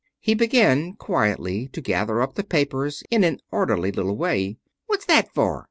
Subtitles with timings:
[0.19, 4.57] He began quietly to gather up the papers in an orderly little way.
[4.87, 5.59] "What's that for?"